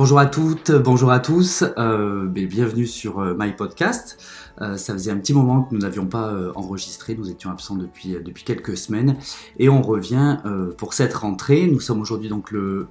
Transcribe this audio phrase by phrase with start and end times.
[0.00, 4.16] Bonjour à toutes, bonjour à tous, euh, bienvenue sur euh, My Podcast.
[4.60, 7.76] Euh, ça faisait un petit moment que nous n'avions pas euh, enregistré, nous étions absents
[7.76, 9.16] depuis, euh, depuis quelques semaines
[9.58, 10.38] et on revient
[10.76, 11.66] pour cette rentrée.
[11.66, 12.86] Nous sommes aujourd'hui donc le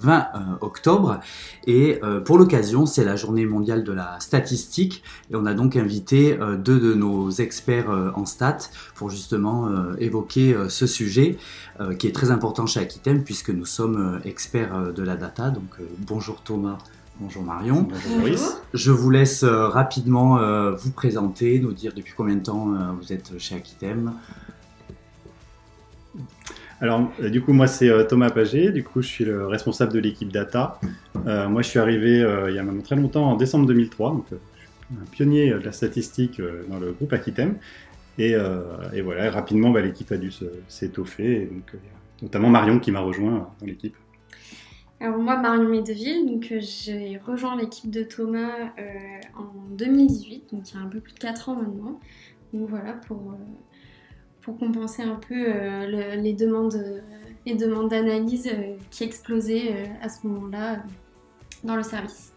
[0.00, 0.26] 20
[0.60, 1.20] octobre
[1.66, 6.38] et pour l'occasion c'est la journée mondiale de la statistique et on a donc invité
[6.58, 11.36] deux de nos experts en stats pour justement évoquer ce sujet
[11.98, 15.50] qui est très important chez Aquitem puisque nous sommes experts de la data.
[15.50, 16.78] Donc bonjour Thomas.
[17.20, 17.86] Bonjour Marion.
[18.08, 18.62] Bonjour.
[18.72, 22.92] Je vous laisse euh, rapidement euh, vous présenter, nous dire depuis combien de temps euh,
[22.98, 24.14] vous êtes chez Aquitem.
[26.80, 28.72] Alors, du coup, moi, c'est Thomas Paget.
[28.72, 30.80] Du coup, je suis le responsable de l'équipe data.
[31.24, 34.10] moi, je suis arrivé il y a maintenant très longtemps, en décembre 2003.
[34.10, 37.54] Donc, un pionnier de la statistique dans le groupe Aquitem.
[38.18, 38.34] Et,
[39.00, 40.32] voilà, rapidement, bah, l'équipe a dû
[40.66, 41.48] s'étoffer.
[41.52, 41.80] Donc,
[42.20, 43.94] notamment Marion qui m'a rejoint dans l'équipe.
[45.02, 50.70] Alors moi, Marion Médeville, donc euh, j'ai rejoint l'équipe de Thomas euh, en 2018, donc
[50.70, 51.98] il y a un peu plus de 4 ans maintenant.
[52.52, 53.34] Donc voilà, pour, euh,
[54.42, 55.34] pour compenser un peu
[55.88, 57.02] les demandes
[57.44, 58.48] les demandes d'analyse
[58.92, 60.84] qui explosaient à ce moment-là
[61.64, 62.32] dans le service.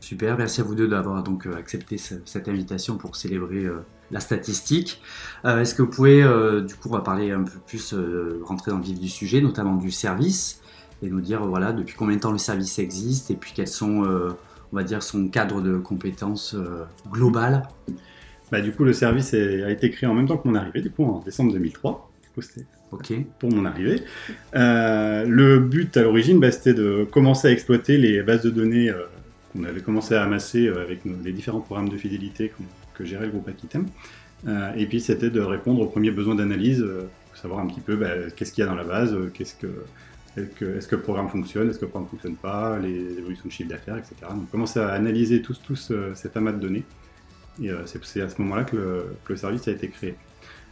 [0.00, 3.64] Super, merci à vous deux d'avoir donc accepté cette invitation pour célébrer
[4.10, 5.00] la statistique.
[5.44, 6.22] Est-ce que vous pouvez,
[6.66, 7.94] du coup, on va parler un peu plus,
[8.42, 10.60] rentrer dans le vif du sujet, notamment du service
[11.02, 14.04] et nous dire voilà depuis combien de temps le service existe et puis quels sont,
[14.04, 14.30] euh,
[14.72, 17.68] on va dire, son cadre de compétences euh, global.
[18.50, 20.90] Bah, du coup, le service a été créé en même temps que mon arrivée, du
[20.90, 22.10] coup en décembre 2003.
[22.92, 23.12] Ok.
[23.40, 24.02] pour mon arrivée.
[24.54, 28.92] Euh, le but à l'origine, bah, c'était de commencer à exploiter les bases de données
[29.52, 32.52] qu'on avait commencé à amasser avec les différents programmes de fidélité
[32.94, 33.86] que gérait le groupe Aquitem.
[34.76, 36.86] et puis c'était de répondre aux premiers besoins d'analyse,
[37.34, 39.68] savoir un petit peu bah, qu'est-ce qu'il y a dans la base, qu'est-ce que
[40.38, 43.52] est-ce que, le programme fonctionne, est-ce que le programme ne fonctionne pas, les évolutions de
[43.52, 44.14] chiffre d'affaires, etc.
[44.30, 45.54] Donc commencer à analyser tout,
[46.14, 46.84] cet amas de données.
[47.62, 50.14] Et euh, c'est à ce moment-là que, le, service a été créé.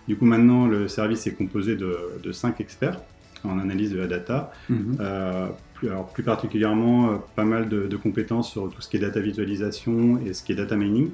[0.07, 3.01] Du coup, maintenant, le service est composé de, de 5 experts
[3.45, 4.53] en analyse de la data.
[4.69, 4.97] Mhm.
[5.01, 9.01] Euh, plus, alors, plus particulièrement, euh, pas mal de, compétences sur tout ce qui est
[9.01, 11.11] data visualisation et ce qui est data mining,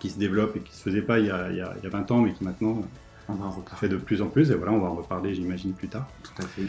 [0.00, 1.88] qui se développe et qui ne se faisait pas il y, a, il, y a,
[1.88, 2.82] 20 ans, mais qui maintenant
[3.28, 4.50] on va fait de plus en plus.
[4.50, 6.08] Et voilà, on va en reparler, j'imagine, plus tard.
[6.22, 6.62] Tout à fait.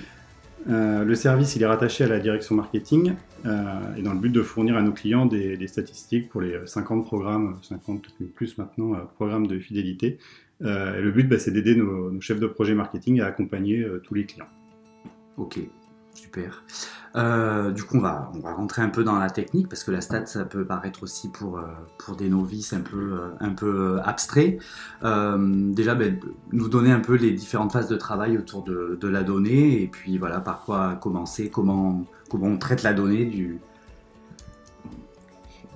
[0.67, 3.13] Euh, le service il est rattaché à la direction marketing
[3.45, 7.05] euh, et dans le but de fournir à nos clients des, statistiques pour les 50
[7.05, 10.17] programmes, 50 plus maintenant, euh, programmes de fidélité.
[10.61, 14.25] le but bah, c'est d'aider nos, nos, chefs de projet marketing à accompagner tous les
[14.25, 14.47] clients.
[15.37, 15.59] Ok,
[16.15, 16.63] super.
[17.15, 19.91] Euh, du coup, on va, on va rentrer un peu dans la technique parce que
[19.91, 21.61] la stat, ça peut paraître aussi pour, euh,
[21.97, 24.57] pour des novices un peu, euh, un peu abstrait.
[25.01, 26.19] déjà, ben,
[26.51, 29.87] nous donner un peu les différentes phases de travail autour de, de, la donnée et
[29.87, 33.59] puis voilà, par quoi commencer, comment, comment on traite la donnée du.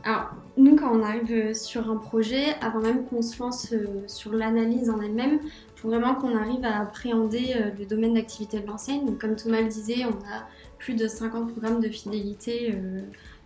[0.03, 3.73] Alors, nous, quand on arrive sur un projet, avant même qu'on se lance
[4.07, 5.39] sur l'analyse en elle-même,
[5.79, 9.15] faut vraiment qu'on arrive à appréhender le domaine d'activité de l'enseigne.
[9.17, 10.45] Comme Thomas le disait, on a
[10.79, 13.01] plus de 50 programmes de fidélité euh,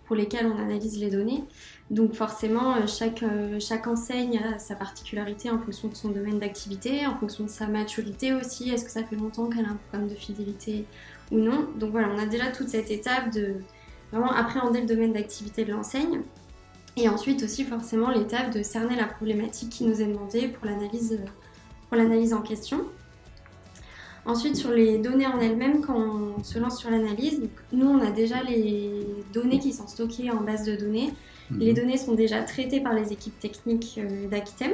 [0.06, 1.44] pour lesquels on analyse les données.
[1.90, 2.86] Donc forcément, euh,
[3.24, 7.50] euh, chaque enseigne a sa particularité en fonction de son domaine d'activité, en fonction de
[7.50, 8.70] sa maturité aussi.
[8.70, 10.86] Est-ce que ça fait longtemps qu'elle a un programme de fidélité
[11.32, 11.68] ou non?
[11.76, 13.56] Donc voilà, on a déjà toute cette étape de
[14.12, 16.22] vraiment appréhender le domaine d'activité de l'enseigne.
[16.96, 21.20] Et ensuite aussi forcément l'étape de cerner la problématique qui nous est demandée pour l'analyse,
[21.94, 22.86] pour l'analyse en question.
[24.26, 27.40] Ensuite, sur les données en elles-mêmes, quand on se lance sur l'analyse,
[27.72, 31.14] nous, on a déjà les données qui sont stockées en base de données.
[31.52, 31.60] Mhm.
[31.60, 34.72] Les données sont déjà traitées par les équipes techniques euh, d'Aquitem.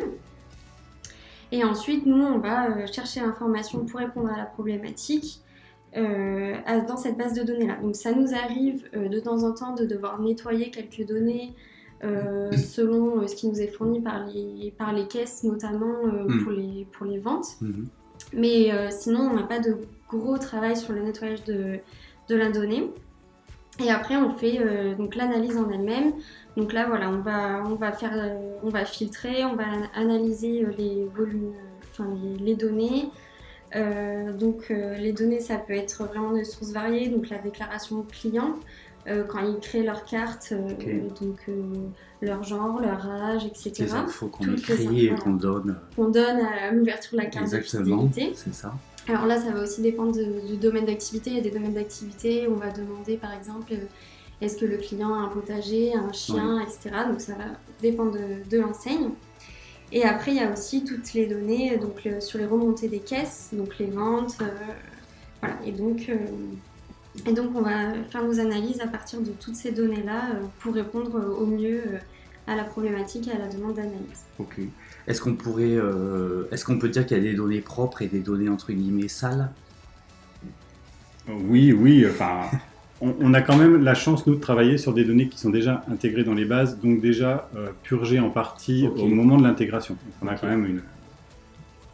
[1.52, 5.42] Et ensuite, nous, on va euh, chercher l'information pour répondre à la problématique
[5.98, 6.56] euh,
[6.88, 7.80] dans cette base de données-là.
[7.82, 11.54] Donc, ça nous arrive de temps en temps de devoir nettoyer quelques données
[12.58, 16.44] selon ce qui nous est fourni par les, par les caisses, notamment mhm.
[16.44, 17.58] pour, les, pour les ventes.
[17.62, 17.88] Mhm.
[18.34, 21.80] Mais euh, sinon, on n'a pas de gros travail sur le nettoyage de,
[22.28, 22.90] de la donnée.
[23.84, 26.14] Et après, on fait euh, donc l'analyse en elle-même.
[26.58, 29.64] Donc là, voilà, on va, on va faire, euh, on va filtrer, on va
[29.96, 31.54] analyser les volumes,
[31.92, 32.08] enfin
[32.40, 33.10] les, données.
[34.38, 37.08] donc les données, ça peut être vraiment de sources variées.
[37.08, 38.56] Donc la déclaration client,
[39.06, 40.54] quand ils créent leur carte,
[41.20, 41.48] donc
[42.22, 43.74] leur genre, leur âge, etc.
[43.80, 45.78] Les infos qu'on écrit et qu'on donne.
[45.96, 48.74] Qu'on donne à l'ouverture de la carte Exactement, c'est ça.
[49.10, 51.32] Alors là, ça va aussi dépendre du domaine d'activité.
[51.32, 53.86] Il y a des domaines d'activité où on va demander, par exemple, euh,
[54.42, 56.96] est-ce que le client a un potager, un chien, etc.
[57.10, 57.46] Donc ça va
[57.82, 58.18] dépendre
[58.50, 59.10] de, l'enseigne.
[59.92, 63.50] Et après, il y a aussi toutes les données donc, sur les remontées des caisses,
[63.52, 64.36] donc les ventes.
[64.42, 64.46] Euh,
[65.42, 65.56] voilà.
[65.66, 66.16] Et donc, euh,
[67.26, 70.30] Et donc on va faire nos analyses à partir de toutes ces données-là
[70.60, 71.82] pour répondre au mieux
[72.48, 74.26] à la problématique et à la demande d'analyse.
[74.40, 74.60] Ok.
[75.08, 75.78] Est-ce qu'on pourrait,
[76.52, 79.08] est-ce qu'on peut dire qu'il y a des données propres et des données entre guillemets
[79.08, 79.50] sales?
[81.48, 82.06] Oui, oui.
[82.10, 82.42] Enfin,
[83.02, 85.84] on, a quand même la chance, nous, de travailler sur des données qui sont déjà
[85.92, 89.98] intégrées dans les bases, donc déjà euh, purgées en partie au moment de l'intégration.
[90.22, 90.82] On a quand même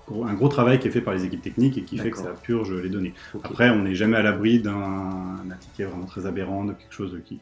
[0.09, 2.33] un gros travail qui est fait par les équipes techniques et qui fait que ça
[2.33, 3.13] purge les données.
[3.43, 7.39] Après, on n'est jamais à l'abri d'un ticket vraiment très aberrant, de quelque chose qui,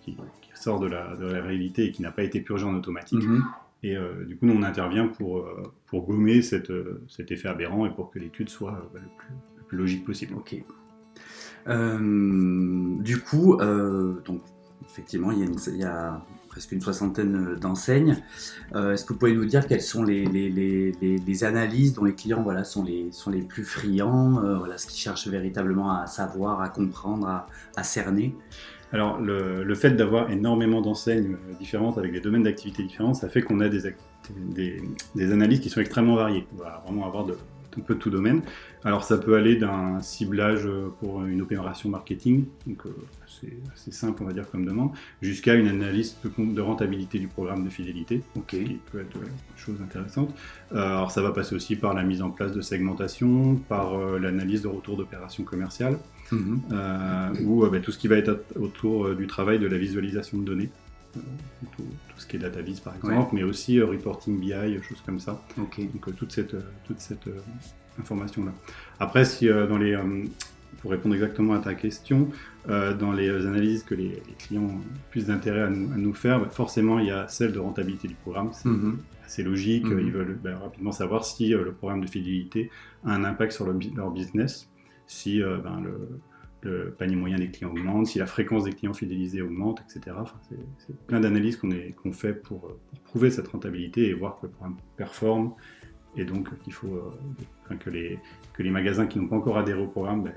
[0.53, 3.23] sort de la, réalité et qui n'a pas été purgé en automatique.
[3.23, 3.43] Mhm.
[3.85, 6.71] Et euh, du coup, nous, on intervient pour, euh, pour gommer cet
[7.29, 9.01] effet aberrant et pour que l'étude soit le,
[9.67, 10.35] plus, logique possible.
[10.35, 10.55] Ok.
[11.67, 14.41] Euh, du coup, euh, donc
[14.85, 15.39] effectivement, il
[15.77, 16.21] y, a
[16.53, 18.17] presque une soixantaine d'enseignes.
[18.75, 22.63] Euh, est-ce que vous pouvez nous dire quelles sont les, analyses dont les clients voilà,
[22.63, 27.45] sont, les, sont les plus friands, voilà, ce qu'ils cherchent véritablement à savoir, à comprendre,
[27.75, 28.35] à, cerner?
[28.91, 33.59] Alors, le, fait d'avoir énormément d'enseignes différentes avec des domaines d'activité différents, ça fait qu'on
[33.59, 33.81] a des,
[34.37, 34.79] des,
[35.15, 36.45] des, analyses qui sont extrêmement variées.
[36.55, 37.35] On va vraiment avoir de,
[37.77, 38.41] un peu tout domaine.
[38.83, 40.67] Alors ça peut aller d'un ciblage
[40.99, 42.83] pour une opération marketing, donc
[43.39, 44.91] c'est euh, assez simple on va dire comme demande,
[45.21, 50.33] jusqu'à une analyse de, rentabilité du programme de fidélité, qui peut être une chose intéressante.
[50.73, 54.19] Euh, alors ça va passer aussi par la mise en place de segmentation, par euh,
[54.19, 55.97] l'analyse de retour d'opération commerciale,
[56.31, 56.61] mhm.
[57.45, 60.69] ou bah, tout ce qui va être autour du travail de la visualisation de données.
[61.13, 61.83] Tout,
[62.17, 65.41] ce qui est data vis par exemple, mais aussi reporting BI, choses comme ça.
[65.57, 65.79] Donc
[66.15, 66.55] toute cette,
[66.85, 67.27] toute cette
[67.99, 68.51] information-là.
[68.99, 70.25] Après, si euh, dans les, euh,
[70.81, 72.29] pour répondre exactement à ta question,
[72.69, 74.81] euh, dans les analyses que les, clients ont
[75.11, 78.49] plus d'intérêt à, nous, faire, bah, forcément il y a celle de rentabilité du programme.
[78.53, 78.97] C'est mhm.
[79.25, 79.85] assez logique.
[79.85, 79.99] Mhm.
[79.99, 82.69] Ils veulent bah, rapidement savoir si le programme de fidélité
[83.05, 84.69] a un impact sur leur business,
[85.07, 86.19] si ben, le,
[86.97, 90.15] panier moyen des clients augmente, si la fréquence des clients fidélisés augmente, etc.
[90.79, 94.77] c'est plein d'analyses qu'on fait pour, pour, prouver cette rentabilité et voir que le programme
[94.97, 95.53] performe
[96.15, 98.19] et donc qu'il faut euh, que, les,
[98.53, 100.33] que les magasins qui n'ont pas encore adhéré au programme ben,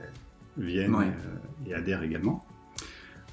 [0.56, 2.44] viennent euh, et adhèrent également.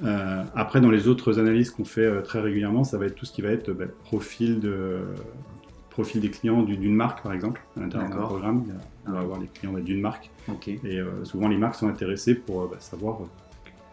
[0.03, 3.31] Euh, après, dans les autres analyses qu'on fait très régulièrement, ça va être tout ce
[3.31, 5.01] qui va être ben, profil, de,
[5.89, 8.65] profil des clients d'une marque, par exemple, à l'intérieur d'un programme.
[9.11, 10.29] Va avoir les clients d'une marque.
[10.67, 13.19] Et souvent, les marques sont intéressées pour ben, savoir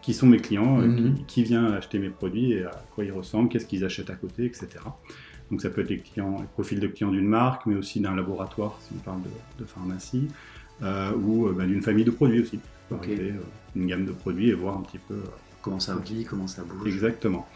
[0.01, 1.15] qui sont mes clients, mhm.
[1.15, 4.15] qui, qui, vient acheter mes produits et à quoi ils ressemblent, qu'est-ce qu'ils achètent à
[4.15, 4.69] côté, etc.
[5.51, 8.15] Donc ça peut être les, clients, les profils de clients d'une marque, mais aussi d'un
[8.15, 9.19] laboratoire, si on parle
[9.59, 10.27] de, pharmacie,
[10.81, 12.59] euh, ou euh, bah, d'une famille de produits aussi.
[12.91, 13.31] Euh,
[13.75, 15.21] une gamme de produits et voir un petit peu
[15.61, 16.87] comment ça vit, comment ça bouge.
[16.87, 17.47] Exactement.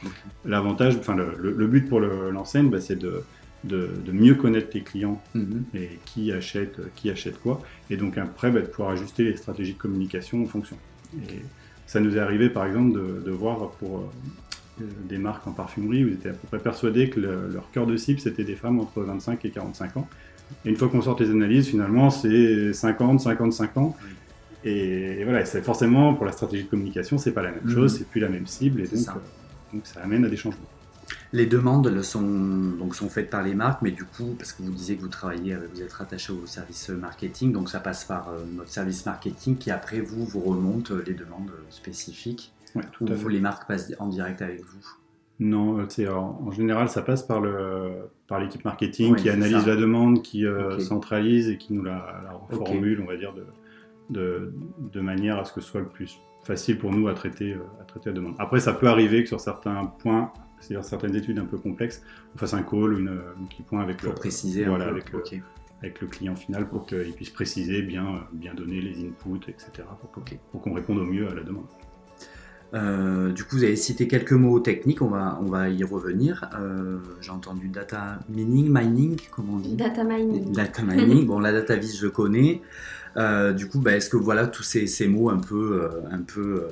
[0.46, 3.24] L'avantage, enfin le, but pour l'enseigne, bah, c'est de,
[3.66, 5.64] de, mieux connaître les clients mhm.
[5.74, 9.74] et qui achète, qui achète quoi, et donc après bah, de pouvoir ajuster les stratégies
[9.74, 10.78] de communication en fonction.
[11.30, 11.42] Et
[11.86, 16.04] ça nous est arrivé par exemple de, de voir pour euh, des marques en parfumerie
[16.04, 18.80] où ils étaient à peu près persuadés que leur cœur de cible c'était des femmes
[18.80, 20.08] entre 25 et 45 ans.
[20.64, 23.96] Et une fois qu'on sort les analyses, finalement c'est 50, 55 ans.
[24.64, 27.74] Et, voilà, c'est forcément pour la stratégie de communication, c'est pas la même mhm.
[27.74, 29.12] chose, c'est plus la même cible, et donc ça.
[29.12, 29.20] Euh,
[29.74, 30.64] donc ça amène à des changements.
[31.34, 34.72] Les demandes sont, donc, sont faites par les marques, mais du coup, parce que vous
[34.72, 38.44] disiez que vous travaillez, vous êtes rattaché au service marketing, donc ça passe par euh,
[38.56, 42.54] notre service marketing qui après vous vous remonte les demandes spécifiques.
[42.76, 43.30] Ouais, tout fait.
[43.30, 44.86] les marques passent en direct avec vous?
[45.40, 50.24] Non, euh, en, général, ça passe par le par l'équipe marketing qui analyse la demande,
[50.24, 53.34] qui euh, centralise et qui nous la, la reformule, on va dire,
[54.10, 57.54] de, de, manière à ce que ce soit le plus facile pour nous à traiter,
[57.54, 58.36] euh, à traiter la demande.
[58.40, 62.04] Après, ça peut arriver que sur certains points, c'est-à-dire certaines études un peu complexes,
[62.36, 65.06] on fasse un call, une, un petit point avec, pour le, préciser voilà, avec,
[65.82, 69.88] avec le client final pour qu'il puisse préciser, bien, bien donner les inputs, etc.,
[70.52, 71.68] pour qu'on réponde au mieux à la demande.
[72.74, 76.50] Euh, du coup, vous avez cité quelques mots techniques, on va, on va y revenir.
[76.60, 79.76] Euh, j'ai entendu data mining, mining, comment on dit?
[79.76, 80.52] Data mining.
[80.52, 82.62] Data mining, bon, la data vis, je connais.
[83.18, 86.66] Euh, du coup, bah, est-ce que voilà, tous ces, ces mots un peu, un peu,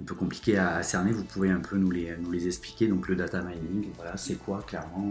[0.00, 3.08] un peu compliqués à, cerner, vous pouvez un peu nous les, nous les expliquer Donc,
[3.08, 5.10] le data mining, voilà, c'est quoi clairement?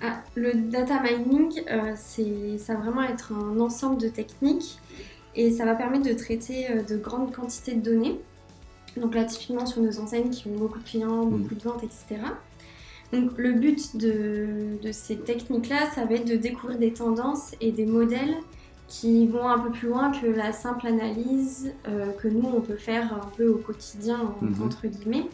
[0.00, 1.62] Ah, Le data mining,
[1.96, 4.78] c'est, ça va vraiment être un ensemble de techniques
[5.34, 8.20] et ça va permettre de traiter de grandes quantités de données
[8.98, 11.30] donc là, typiquement sur nos enseignes qui ont beaucoup de clients, mm.
[11.30, 12.22] beaucoup de ventes, etc.
[13.12, 17.86] Donc le but de, ces techniques-là, ça va être de découvrir des tendances et des
[17.86, 18.36] modèles
[18.88, 22.76] qui vont un peu plus loin que la simple analyse euh, que nous, on peut
[22.76, 24.64] faire un peu au quotidien, mm-hmm.
[24.64, 25.26] entre guillemets.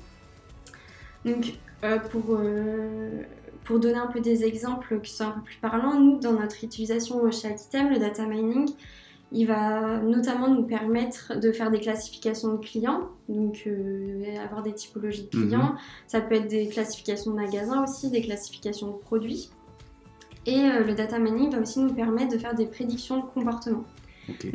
[1.25, 3.23] Donc euh, pour, euh,
[3.63, 6.65] pour donner un peu des exemples qui sont un peu plus parlants, nous, dans notre
[6.65, 8.69] utilisation chez Aquitem, le data mining,
[9.31, 13.69] Il va notamment nous permettre de faire des classifications de clients, donc
[14.43, 15.73] avoir des typologies de clients.
[15.73, 15.79] Mhm.
[16.09, 19.51] Ça peut être des classifications de magasins aussi, des classifications de produits.
[20.47, 23.85] Et euh, le data mining va aussi nous permettre de faire des prédictions de comportement.
[24.29, 24.47] Ok.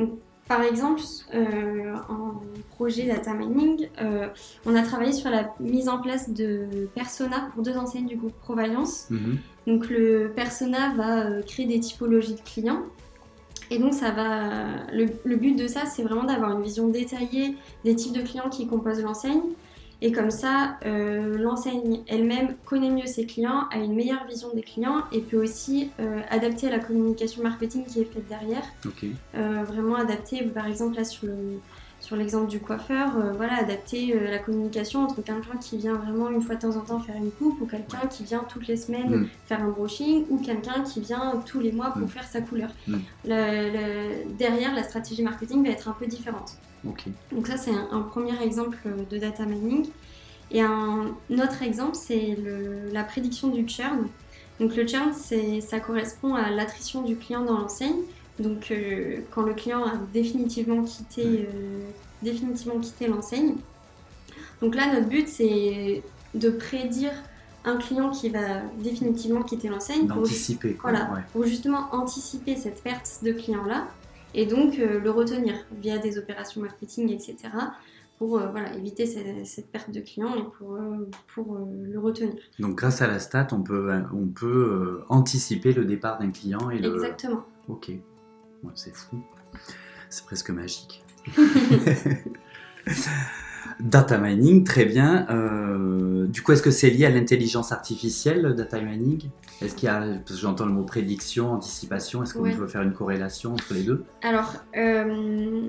[0.48, 1.02] Par exemple,
[1.36, 2.42] euh, en
[2.72, 4.28] projet data mining, euh,
[4.66, 8.34] on a travaillé sur la mise en place de persona pour deux enseignes du groupe
[8.42, 9.08] Provalence.
[9.12, 9.38] Mhm.
[9.68, 12.82] Donc le persona va créer des typologies de clients.
[13.70, 14.92] Et donc ça va.
[14.92, 17.56] Le, le but de ça, c'est vraiment d'avoir une vision détaillée
[17.86, 19.42] des types de clients qui composent l'enseigne.
[20.02, 24.62] Et comme ça, euh, l'enseigne elle-même connaît mieux ses clients, a une meilleure vision des
[24.62, 28.64] clients et peut aussi euh, adapter à la communication marketing qui est faite derrière.
[28.86, 29.06] Ok.
[29.36, 31.60] Euh, vraiment adapter, par exemple là sur le
[32.10, 36.28] sur l'exemple du coiffeur, euh, voilà, adapter euh, la communication entre quelqu'un qui vient vraiment
[36.32, 38.78] une fois de temps en temps faire une coupe ou quelqu'un qui vient toutes les
[38.78, 39.28] semaines Mm.
[39.46, 42.08] faire un brushing ou quelqu'un qui vient tous les mois pour Mm.
[42.08, 42.70] faire sa couleur.
[42.88, 42.96] Mm.
[43.26, 46.54] Le- le- derrière, la stratégie marketing va être un peu différente.
[46.84, 49.88] Donc ça, c'est un, un premier exemple euh, de data mining.
[50.50, 52.36] Et un autre exemple, c'est
[52.92, 54.08] la prédiction du churn.
[54.60, 58.02] Donc le churn, ça correspond à l'attrition du client dans l'enseigne.
[58.40, 61.50] Donc euh, quand le client a définitivement quitté, Ouais.
[61.54, 61.82] euh,
[62.24, 63.56] définitivement quitté l'enseigne.
[64.62, 66.02] Donc là, notre but, c'est
[66.34, 67.12] de prédire
[67.66, 70.74] un client qui va définitivement quitter l'enseigne pour D'anticiper.
[70.74, 70.92] quoi.
[70.92, 71.20] voilà, Ouais.
[71.34, 73.88] pour justement anticiper cette perte de client-là
[74.34, 77.36] et donc euh, le retenir via des opérations marketing, etc.
[78.18, 82.36] pour euh, voilà, éviter cette, cette perte de client et pour, euh, pour le retenir.
[82.60, 86.80] Donc grâce à la stat, on peut, on peut anticiper le départ d'un client et
[86.80, 86.94] le.
[86.94, 87.44] Exactement.
[87.68, 87.92] Ok.
[88.64, 89.22] Ouais, c'est fou.
[90.10, 91.04] C'est presque magique.
[93.80, 95.28] data mining, très bien.
[95.30, 99.30] Euh, du coup, est-ce que c'est lié à l'intelligence artificielle, le data mining?
[99.62, 102.56] Est-ce qu'il y a, parce que j'entends le mot prédiction, anticipation, est-ce qu'on Ouais.
[102.56, 104.06] peut faire une corrélation entre les deux?
[104.24, 105.62] Alors, euh,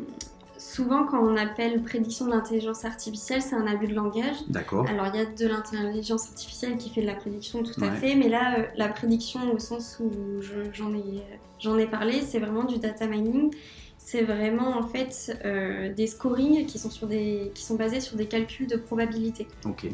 [0.60, 4.36] souvent quand on appelle prédiction de l'intelligence artificielle, c'est un abus de langage.
[4.48, 4.86] D'accord.
[4.88, 8.14] Alors, il y a de l'intelligence artificielle qui fait de la prédiction, tout à fait,
[8.14, 11.22] mais là, euh, la prédiction au sens où je- j'en ai,
[11.58, 13.50] j'en ai parlé, c'est vraiment du data mining.
[13.98, 18.16] C'est vraiment en fait euh, des scorings qui sont, sur des, qui sont basés sur
[18.16, 19.46] des calculs de probabilité.
[19.64, 19.86] Ok.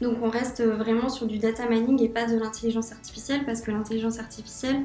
[0.00, 3.70] Donc, on reste vraiment sur du data mining et pas de l'intelligence artificielle parce que
[3.70, 4.80] l'intelligence artificielle,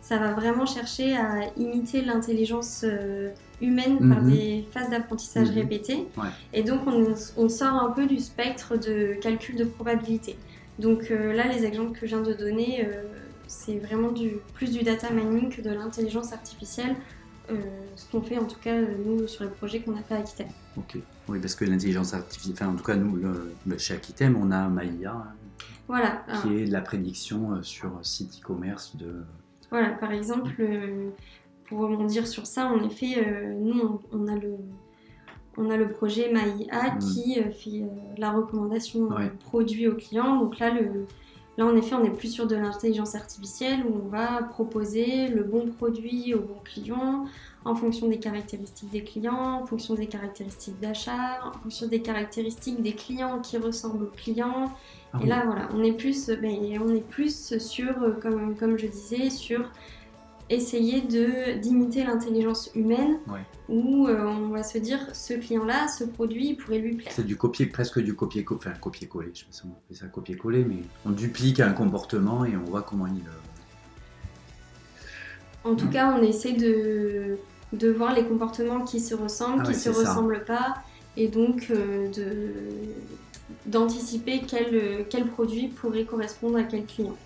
[0.00, 3.30] ça va vraiment chercher à imiter l'intelligence euh,
[3.60, 4.30] humaine par Mhm.
[4.32, 5.54] des phases d'apprentissage Mhm.
[5.54, 6.08] répétées.
[6.16, 6.28] Ouais.
[6.52, 10.36] Et donc, on, on sort un peu du spectre de calcul de probabilité.
[10.78, 13.02] Donc euh, là, les exemples que je viens de donner, euh,
[13.46, 16.96] c'est vraiment du, plus du data mining que de l'intelligence artificielle.
[17.50, 17.56] euh,
[17.96, 20.50] ce qu'on fait en tout cas nous sur les projets qu'on a fait à Aquitaine.
[20.76, 20.96] Ok.
[21.28, 24.68] Oui, parce que l'intelligence artificielle, enfin en tout cas nous, le- chez Aquitem, on a
[24.68, 25.24] Maïa, hein,
[25.88, 26.22] Voilà.
[26.28, 29.24] Alors, qui est la prédiction sur site e-commerce de...
[29.70, 31.10] Voilà, par exemple, euh,
[31.66, 34.54] pour rebondir sur ça, en effet, euh, nous, on, on a le,
[35.56, 36.98] on a le projet MyIA Mm.
[36.98, 37.84] qui euh, fait
[38.18, 39.30] la recommandation Ouais.
[39.44, 40.36] produit au client.
[40.40, 41.06] Donc là, le,
[41.60, 45.44] là, en effet, on est plus sur de l'intelligence artificielle où on va proposer le
[45.44, 47.26] bon produit au bon client
[47.66, 52.82] en fonction des caractéristiques des clients, en fonction des caractéristiques d'achat, en fonction des caractéristiques
[52.82, 54.72] des clients qui ressemblent aux clients.
[55.12, 58.78] Ah Et là, voilà, on est plus, ben, on est plus sur, euh, comme, comme
[58.78, 59.70] je disais, sur
[60.50, 63.40] essayer de d'imiter l'intelligence humaine, Ouais.
[63.68, 67.12] où euh, on va se dire, ce client-là, ce produit, il pourrait lui plaire.
[67.14, 70.06] C'est du copier, presque du copier-coller, enfin copier-coller, je sais pas si on appelle ça
[70.06, 73.22] copier-coller, mais on duplique un comportement et on voit comment il...
[73.22, 73.30] euh,
[75.70, 77.38] En tout cas, on essaie de,
[77.72, 80.74] de voir les comportements qui se ressemblent, Ah qui ouais, se ressemblent pas,
[81.16, 82.52] et donc euh, de
[83.66, 87.16] d'anticiper quel, quel produit pourrait correspondre à quel client.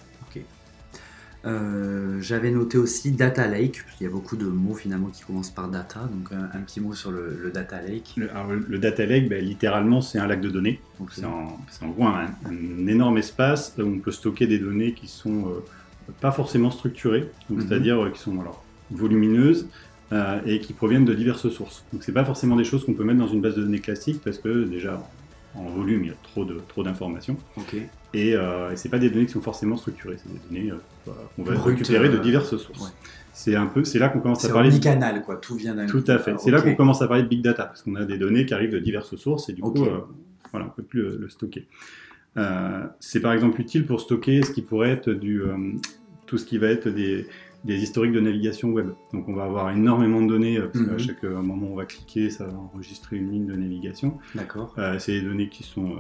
[1.46, 5.50] Euh, J'avais noté aussi data lake, il y a beaucoup de mots finalement qui commencent
[5.50, 8.14] par data, donc un, un petit mot sur le, le data lake.
[8.16, 10.80] Le, alors, le data lake, ben, littéralement, c'est un lac de données.
[11.10, 14.92] C'est en, c'est en gros un, un énorme espace où on peut stocker des données
[14.94, 15.60] qui sont euh,
[16.20, 17.60] pas forcément structurées, Mhm.
[17.60, 19.66] c'est-à-dire euh, qui sont alors, volumineuses
[20.12, 21.84] euh, et qui proviennent de diverses sources.
[21.92, 24.20] Donc c'est pas forcément des choses qu'on peut mettre dans une base de données classique
[24.24, 25.02] parce que déjà
[25.56, 27.74] en volume il y a trop de trop d'informations Ok.
[28.14, 30.76] et, euh, et c'est pas des données qui sont forcément structurées, c'est des données euh,
[31.06, 32.80] voilà, qu'on va récupérer de euh, diverses sources.
[32.80, 32.90] ouais.
[33.32, 34.68] C'est un peu, c'est là qu'on commence C'est à parler.
[34.68, 36.38] de- omnicanal, quoi, tout vient d'un tout à fait.
[36.38, 38.54] C'est là qu'on commence à parler de big data, parce qu'on a des données qui
[38.54, 40.06] arrivent de diverses sources et du coup, voilà,
[40.52, 41.66] on ne peut plus le, le stocker.
[42.36, 45.56] Euh, c'est par exemple utile pour stocker ce qui pourrait être du, euh,
[46.26, 47.26] tout ce qui va être des,
[47.64, 48.90] des historiques de navigation web.
[49.12, 50.98] Donc on va avoir énormément de données, euh, parce qu'à Mhm.
[50.98, 54.18] chaque euh, moment où on va cliquer, ça va enregistrer une ligne de navigation.
[54.34, 54.74] D'accord.
[54.78, 55.96] Euh, c'est des données qui sont euh,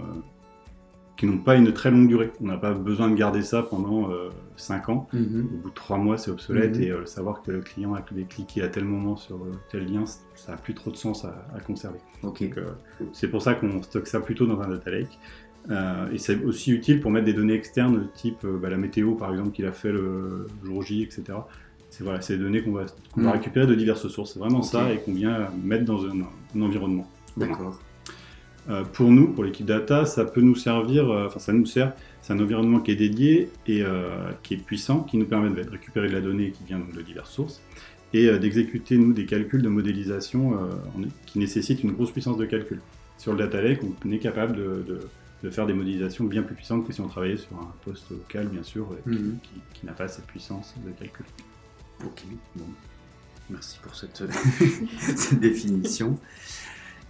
[1.16, 2.32] qui n'ont pas une très longue durée.
[2.40, 4.10] On n'a pas besoin de garder ça pendant
[4.56, 5.06] 5 ans.
[5.12, 5.48] Mhm.
[5.54, 6.82] Au bout de 3 mois, c'est obsolète Mhm.
[6.82, 10.06] et euh, savoir que le client a cliqué à tel moment sur euh, tel lien,
[10.34, 12.00] ça n'a plus trop de sens à, à conserver.
[12.24, 12.42] Ok.
[12.42, 12.72] Donc, euh,
[13.12, 15.16] c'est pour ça qu'on stocke ça plutôt dans un data lake.
[15.70, 19.14] Euh, et c'est aussi utile pour mettre des données externes, type euh, bah, la météo
[19.14, 21.22] par exemple qu'il a fait le jour J, etc.
[21.88, 22.84] C'est voilà, c'est des données qu'on va,
[23.16, 23.28] Mhm.
[23.28, 24.32] récupérer de diverses sources.
[24.34, 26.20] C'est vraiment ça et qu'on vient mettre dans un,
[26.56, 27.08] un environnement.
[27.36, 27.80] D'accord.
[28.68, 31.92] Euh, pour nous, pour l'équipe data, ça peut nous servir, euh, enfin ça nous sert,
[32.22, 34.08] c'est un environnement qui est dédié et euh,
[34.42, 37.02] qui est puissant, qui nous permet de récupérer de la donnée qui vient donc de
[37.02, 37.60] diverses sources
[38.14, 40.56] et d'exécuter nous des calculs de modélisation
[41.26, 42.80] qui nécessitent une grosse puissance de calcul.
[43.18, 45.00] Sur le data lake, on est capable de, de-
[45.44, 48.48] de faire des modélisations bien plus puissantes que si on travaillait sur un poste local,
[48.48, 49.38] bien sûr, qui, Mhm.
[49.42, 51.26] qui- qui n'a pas cette puissance de calcul.
[52.04, 52.22] Ok,
[52.56, 52.64] bon.
[53.50, 54.22] Merci pour cette,
[55.16, 56.18] cette définition.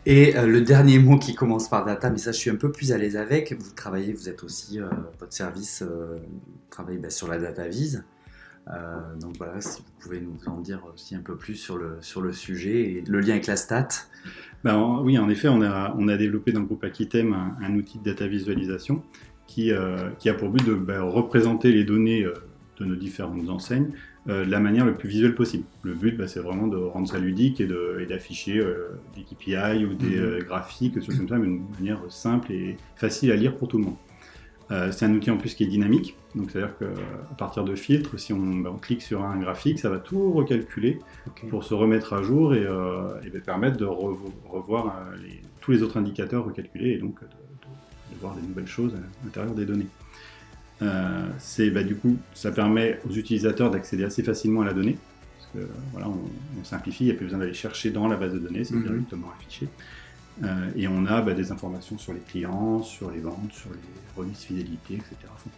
[0.05, 2.73] Et euh, le dernier mot qui commence par data, mais ça je suis un peu
[2.73, 3.53] plus à l'aise avec.
[3.53, 4.89] Vous travaillez, vous êtes aussi, euh,
[5.21, 6.19] votre service euh,
[6.71, 8.05] travaille bah, sur la data vise.
[9.21, 12.23] Donc voilà, si vous pouvez nous en dire aussi un peu plus sur le, sur
[12.23, 13.89] le sujet et le lien avec la stat.
[14.65, 17.57] Ben, en- oui, en effet, on a, on a développé dans le groupe Aquitem un,
[17.63, 19.03] un outil de data visualisation
[19.47, 22.33] qui, euh, qui a pour but de ben, représenter les données euh,
[22.81, 23.91] de nos différentes enseignes
[24.29, 25.65] euh, de la manière le plus visuelle possible.
[25.83, 27.69] Le but, ben, c'est vraiment de rendre ça ludique et
[28.09, 30.39] d'afficher euh, des KPI ou des Mhm.
[30.45, 33.77] graphiques, des choses comme ça, mais d'une manière simple et facile à lire pour tout
[33.77, 33.97] le monde.
[34.71, 38.19] Euh, c'est un outil en plus qui est dynamique, donc c'est-à-dire qu'à partir de filtres,
[38.19, 41.01] si on, ben, on clique sur un graphique, ça va tout recalculer
[41.51, 45.73] pour se remettre à jour et, euh, et permettre de revo- revoir euh, les- tous
[45.73, 49.55] les autres indicateurs recalculés et donc de, de- de voir des nouvelles choses à l'intérieur
[49.55, 49.87] des données.
[50.81, 54.97] Bah, du coup, ça permet aux utilisateurs d'accéder assez facilement à la donnée.
[55.39, 58.17] Parce que voilà, on, on simplifie, il n'y a plus besoin d'aller chercher dans la
[58.17, 58.83] base de données, c'est Mhm.
[58.85, 59.69] directement affiché.
[60.43, 63.79] Euh, et on a bah, des informations sur les clients, sur les ventes, sur les
[64.21, 65.15] remises fidélité, etc.
[65.37, 65.49] Faut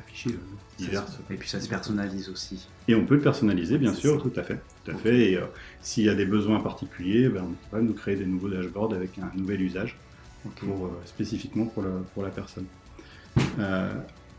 [0.00, 0.38] afficher euh,
[0.78, 2.68] diverses Et puis ça se personnalise aussi.
[2.86, 4.28] et on peut le personnaliser, bien sûr, ça.
[4.30, 4.60] tout à fait.
[4.84, 5.32] Tout à fait.
[5.32, 5.46] Et euh,
[5.82, 8.48] s'il y a des besoins particuliers, ben, on est capable de nous créer des nouveaux
[8.48, 9.96] dashboards avec un nouvel usage
[10.56, 12.66] pour, euh, spécifiquement pour, le- pour la personne.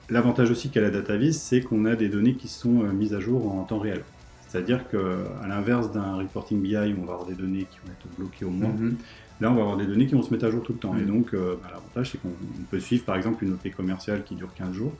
[0.09, 3.53] L'avantage aussi qu'a la DataVis, c'est qu'on a des données qui sont mises à jour
[3.53, 4.03] en temps réel.
[4.47, 8.07] C'est-à-dire qu'à l'inverse d'un reporting BI où on va avoir des données qui vont être
[8.17, 8.97] bloquées au mois, Mhm.
[9.41, 10.97] Là, on va avoir des données qui vont se mettre à jour tout le temps.
[10.97, 14.23] Et donc, euh, bah, l'avantage, c'est qu'on on peut suivre, par exemple, une OP commerciale
[14.23, 14.91] qui dure 15 jours.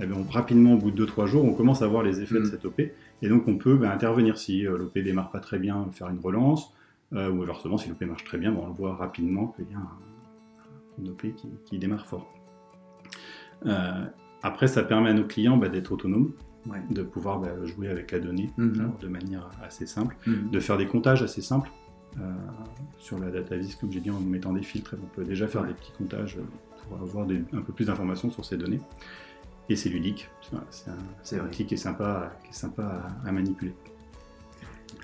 [0.00, 2.36] Et bien, on- rapidement, au bout de 2-3 jours, on commence à voir les effets
[2.36, 2.46] de Mhm.
[2.46, 2.92] cette OP.
[3.22, 6.20] Et donc, on peut bah, intervenir si euh, l'OP démarre pas très bien, faire une
[6.20, 6.72] relance.
[7.14, 9.74] euh, ou inversement, si l'OP marche très bien, bah, on le voit rapidement qu'il y
[9.74, 9.88] a un-
[10.98, 12.30] une OP qui, qui démarre fort.
[13.64, 14.04] Euh,
[14.42, 16.32] après, ça permet à nos clients bah, d'être autonomes,
[16.68, 16.82] Ouais.
[16.90, 18.80] de pouvoir bah, jouer avec la donnée Mhm.
[18.80, 20.50] alors, de manière assez simple Mhm.
[20.50, 21.70] de faire des comptages assez simples.
[22.20, 22.22] Euh,
[22.98, 25.64] sur la data vis, comme j'ai dit, en mettant des filtres, on peut déjà faire
[25.64, 26.42] des petits comptages euh,
[26.88, 28.80] pour avoir des- un peu plus d'informations sur ces données.
[29.68, 30.28] Et c'est ludique,
[30.70, 33.72] c'est un, C'est outil qui est sympa, qui est sympa à, à manipuler.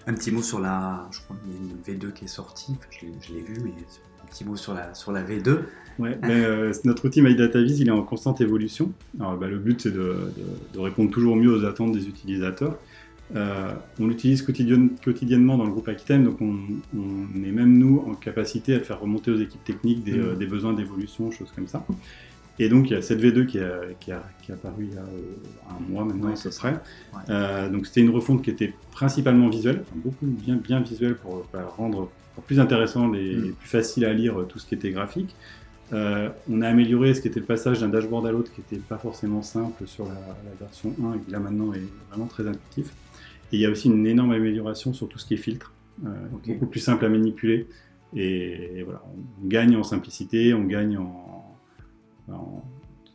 [0.06, 1.06] Un petit mot sur la.
[1.12, 3.42] Je crois qu'il y a une V2 qui est sortie, Enfin, je l'ai- je l'ai
[3.42, 5.60] vu, mais un petit mot sur la, sur la V2.
[5.98, 8.92] Ouais, euh, notre outil MyDataVis, il est en constante évolution.
[9.20, 9.98] Alors, bah, le but, c'est de,
[10.36, 12.76] de- de répondre toujours mieux aux attentes des utilisateurs.
[13.34, 16.56] Euh, on l'utilise quotidien- quotidiennement dans le groupe Aquitem, donc on,
[16.96, 20.20] on est même nous en capacité à faire remonter aux équipes techniques des, Mhm.
[20.24, 21.84] euh, des besoins d'évolution, choses comme ça.
[22.58, 24.94] Et donc il y a cette V2 qui, a, qui, a, qui est apparue il
[24.94, 26.50] y a euh, un mois maintenant Ouais, ça.
[26.68, 26.74] Ouais.
[27.30, 31.46] Euh, donc c'était une refonte qui était principalement visuelle, enfin, beaucoup bien, bien visuelle pour
[31.76, 32.10] rendre
[32.46, 33.44] plus intéressant les, Mm.
[33.46, 35.34] et plus facile à lire tout ce qui était graphique.
[35.92, 38.82] Euh, on a amélioré ce qui était le passage d'un dashboard à l'autre qui n'était
[38.84, 42.46] pas forcément simple sur la, la version 1 et qui là maintenant est vraiment très
[42.46, 42.92] intuitif.
[43.54, 45.72] Et il y a aussi une énorme amélioration sur tout ce qui est filtre,
[46.04, 46.48] euh, Ok.
[46.48, 47.68] beaucoup plus simple à manipuler.
[48.16, 51.56] Et, et voilà, on gagne en simplicité, on gagne en.
[52.32, 52.64] en-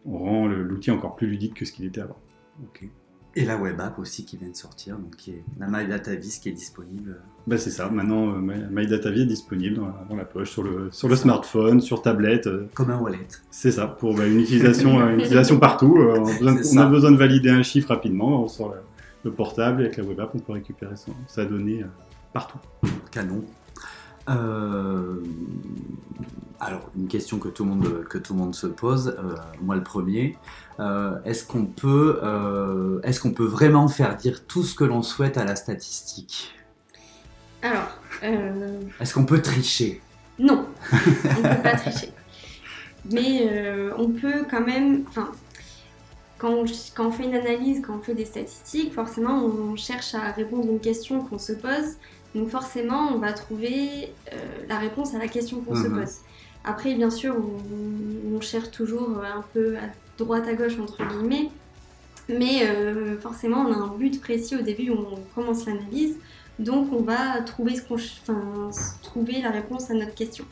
[0.05, 2.17] on rend l'outil encore plus ludique que ce qu'il était avant.
[2.63, 2.87] Ok.
[3.35, 6.47] Et la web app aussi qui vient de sortir, donc qui est la MyDataVis qui
[6.49, 7.17] est disponible.
[7.45, 10.63] Bah c'est ça, maintenant euh, My- MyDataVis est disponible dans la, dans la poche, sur
[10.63, 12.47] le, sur le smartphone, sur tablette.
[12.47, 13.27] euh, Comme un wallet.
[13.51, 15.95] c'est ça, pour bah, une, utilisation, une utilisation partout.
[15.99, 18.79] on, a besoin, on a besoin de valider un chiffre rapidement, on sort le,
[19.23, 21.87] le portable et avec la web app, on peut récupérer son- sa donnée euh,
[22.33, 22.59] partout.
[23.11, 23.43] Canon.
[24.29, 25.15] Euh,
[26.61, 29.75] Alors, une question que tout le monde, que tout le monde se pose, euh, moi
[29.77, 30.37] le premier,
[30.81, 35.01] euh, est-ce qu'on peut, euh, est-ce qu'on peut vraiment faire dire tout ce que l'on
[35.01, 36.53] souhaite à la statistique?
[37.61, 37.87] Alors,
[38.23, 40.01] euh, Est-ce qu'on peut tricher?
[40.37, 40.95] Non, on
[41.41, 42.09] ne peut pas tricher.
[43.11, 45.31] Mais euh, on peut quand même, enfin,
[46.39, 50.15] quand on, quand on fait une analyse, quand on fait des statistiques, forcément on cherche
[50.15, 51.97] à répondre à une question qu'on se pose.
[52.33, 55.99] Donc forcément on va trouver euh, la réponse à la question qu'on se Mhm.
[56.01, 56.15] pose.
[56.65, 59.81] Après, bien sûr, on, on, cherche toujours un peu à
[60.17, 61.49] droite à gauche, entre guillemets.
[62.27, 66.15] Mais euh, forcément, on a un but précis au début où on commence l'analyse.
[66.59, 68.69] Donc, on va trouver, ce enfin,
[69.01, 70.43] trouver la réponse à notre question.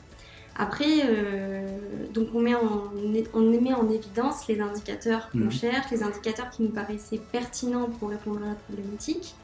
[0.57, 1.67] Après, euh,
[2.13, 2.85] donc on, met en,
[3.33, 5.51] on met en évidence les indicateurs qu'on mmh.
[5.51, 9.35] cherche, les indicateurs qui nous paraissaient pertinents pour répondre à la problématique.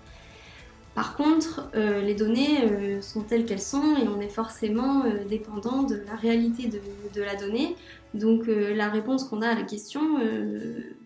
[0.95, 5.83] Par contre, euh, les données euh, sont telles qu'elles sont et on est forcément dépendant
[5.83, 7.75] de la réalité de, la donnée.
[8.15, 10.19] Donc la réponse qu'on a à la question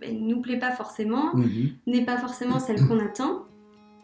[0.02, 1.72] ben, ne nous plaît pas forcément, mhm.
[1.86, 3.46] n'est pas forcément celle qu'on attend.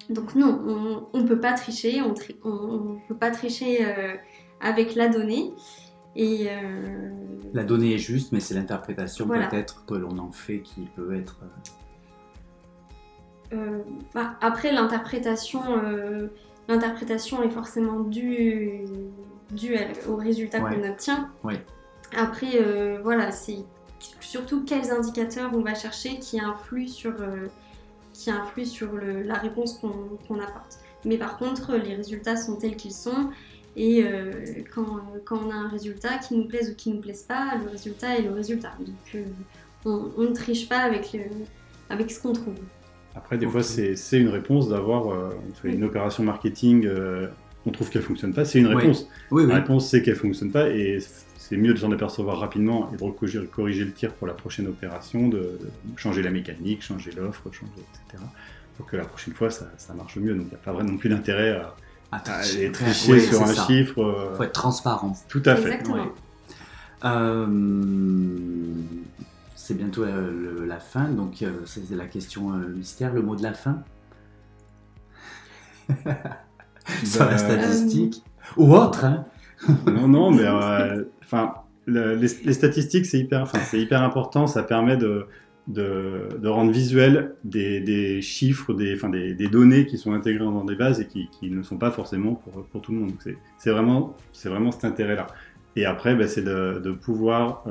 [0.10, 3.86] Donc non, on ne peut pas tricher, on ne peut pas tricher
[4.62, 5.52] avec la donnée.
[6.16, 6.48] Et
[7.54, 11.40] La donnée est juste, mais c'est l'interprétation peut-être que l'on en fait qui peut être...
[13.54, 13.82] Euh,
[14.14, 16.28] bah, après, l'interprétation, euh,
[16.68, 18.86] l'interprétation est forcément due,
[19.52, 21.30] due au résultat qu'on obtient.
[22.16, 23.60] Après, euh, voilà, c'est
[24.20, 27.14] surtout quels indicateurs on va chercher qui influent sur,
[28.14, 30.80] qui influent sur la réponse qu'on apporte.
[31.06, 33.30] Mais par contre, les résultats sont tels qu'ils sont.
[33.76, 34.06] Et
[34.74, 37.56] quand, quand, on a un résultat qui nous plaise ou qui ne nous plaise pas,
[37.64, 38.72] le résultat est le résultat.
[38.80, 39.24] Donc
[39.86, 41.18] on, on, ne triche pas avec,
[41.90, 42.60] avec ce qu'on trouve.
[43.16, 45.30] Après, des fois, c'est une réponse d'avoir euh,
[45.64, 47.28] une opération marketing, euh,
[47.66, 49.08] on trouve qu'elle fonctionne pas, c'est une réponse.
[49.32, 51.00] La réponse, c'est qu'elle fonctionne pas et
[51.38, 54.68] c'est mieux de s'en apercevoir rapidement et de corriger, corriger, le tir pour la prochaine
[54.68, 55.60] opération, de,
[55.96, 58.24] changer la mécanique, changer l'offre, changer, etc.
[58.78, 60.34] Pour que la prochaine fois, ça, marche mieux.
[60.34, 61.76] Donc, il n'y a pas vraiment non plus d'intérêt à,
[62.16, 63.94] à, tricher sur un chiffre.
[63.98, 65.16] Il euh, faut être transparent.
[65.28, 65.74] Tout à fait.
[65.74, 66.08] Exactement.
[67.06, 67.46] Euh,
[69.64, 73.44] c'est bientôt euh, la fin, donc euh, c'est la question euh, mystère, le mot de
[73.44, 73.82] la fin.
[77.06, 78.26] Sur la bah, statistique.
[78.58, 79.24] Ou autre, hein
[79.88, 80.46] Non, non, mais
[81.24, 81.54] enfin,
[81.88, 85.28] les, statistiques, c'est hyper, c'est hyper important, ça permet de,
[85.68, 91.00] de, rendre visuel des, chiffres, des, des, des, données qui sont intégrées dans des bases
[91.00, 93.14] et qui, ne sont pas forcément pour, pour tout le monde.
[93.58, 95.28] C'est vraiment, vraiment cet intérêt-là.
[95.76, 97.66] Et après, bah, c'est de, pouvoir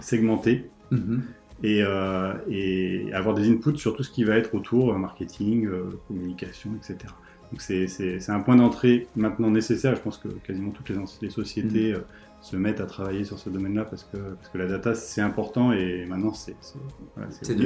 [0.00, 1.22] segmenter Mhm.
[1.64, 5.98] Euh, et, avoir des inputs sur tout ce qui va être autour euh, marketing, euh,
[6.08, 7.14] communication, etc.
[7.52, 9.94] Donc c'est un point d'entrée maintenant nécessaire.
[9.94, 12.02] Je pense que quasiment toutes les, sociétés mhm.
[12.40, 15.72] se mettent à travailler sur ce domaine-là parce que, parce que la data c'est important
[15.72, 16.56] et maintenant c'est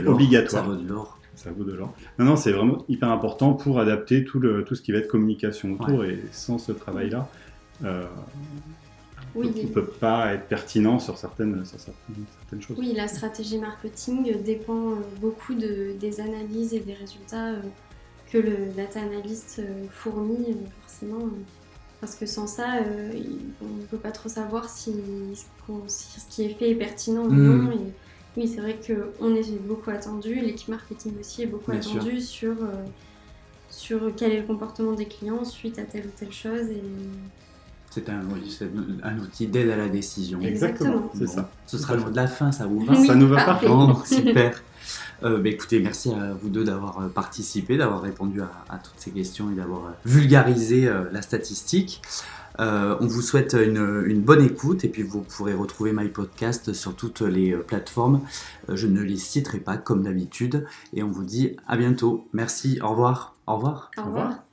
[0.07, 0.65] obligatoire.
[0.65, 1.19] Ça vaut de l'or.
[1.35, 1.95] Ça vaut de l'or.
[2.19, 5.09] Non, non, c'est vraiment hyper important pour adapter tout, le, tout ce qui va être
[5.09, 7.29] communication autour et sans ce travail-là,
[9.37, 12.77] oui, ne peut pas être pertinent sur certaines, certaines, choses.
[12.79, 17.61] Oui, la stratégie marketing dépend euh, beaucoup de, des analyses et des résultats euh,
[18.31, 21.29] que le data analyst euh, fournit, forcément.
[22.01, 22.67] Parce que sans ça,
[23.63, 24.93] on ne peut pas trop savoir si,
[25.89, 27.65] ce qui est fait est pertinent ou hmm.
[27.65, 27.73] non.
[27.73, 27.93] Et
[28.37, 32.55] oui, c'est vrai qu'on est beaucoup attendu, l'équipe marketing aussi est beaucoup attendue sur,
[33.71, 36.69] sur quel est le comportement des clients suite à telle ou telle chose.
[36.71, 36.83] Et,
[37.97, 38.21] c'est un,
[39.05, 40.39] un, outil d'aide à la décision.
[40.43, 41.51] Exactement, c'est ça.
[41.67, 43.69] Ce sera le mot de la fin, ça vous va Ça nous va parfait.
[44.05, 44.63] super.
[45.23, 49.11] Euh, bah, écoutez, merci à vous deux d'avoir euh, participé, d'avoir répondu à, toutes ces
[49.11, 52.03] questions et d'avoir euh, vulgarisé la statistique.
[52.59, 56.95] on vous souhaite une, une, bonne écoute et puis vous pourrez retrouver My Podcast sur
[56.95, 58.21] toutes les plateformes.
[58.69, 62.29] je ne les citerai pas comme d'habitude et on vous dit à bientôt.
[62.33, 63.37] Merci, au revoir.
[63.47, 63.91] Au revoir.
[63.99, 64.46] Au revoir.